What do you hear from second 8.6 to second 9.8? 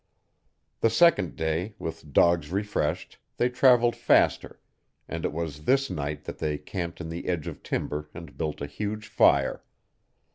a huge fire.